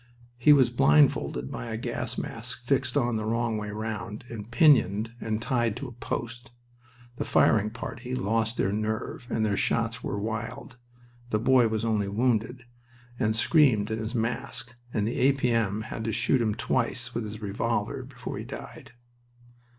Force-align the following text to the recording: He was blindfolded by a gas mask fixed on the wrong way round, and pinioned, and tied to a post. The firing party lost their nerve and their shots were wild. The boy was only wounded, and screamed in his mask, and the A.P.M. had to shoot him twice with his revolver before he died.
He 0.39 0.51
was 0.51 0.71
blindfolded 0.71 1.51
by 1.51 1.67
a 1.67 1.77
gas 1.77 2.17
mask 2.17 2.65
fixed 2.65 2.97
on 2.97 3.17
the 3.17 3.23
wrong 3.23 3.57
way 3.59 3.69
round, 3.69 4.25
and 4.29 4.49
pinioned, 4.49 5.11
and 5.21 5.39
tied 5.39 5.75
to 5.75 5.87
a 5.87 5.91
post. 5.91 6.49
The 7.17 7.23
firing 7.23 7.69
party 7.69 8.15
lost 8.15 8.57
their 8.57 8.71
nerve 8.71 9.27
and 9.29 9.45
their 9.45 9.55
shots 9.55 10.03
were 10.03 10.17
wild. 10.17 10.79
The 11.29 11.37
boy 11.37 11.67
was 11.67 11.85
only 11.85 12.07
wounded, 12.07 12.65
and 13.19 13.35
screamed 13.35 13.91
in 13.91 13.99
his 13.99 14.15
mask, 14.15 14.73
and 14.91 15.07
the 15.07 15.19
A.P.M. 15.19 15.81
had 15.83 16.03
to 16.05 16.11
shoot 16.11 16.41
him 16.41 16.55
twice 16.55 17.13
with 17.13 17.23
his 17.23 17.39
revolver 17.43 18.01
before 18.01 18.39
he 18.39 18.43
died. 18.43 18.93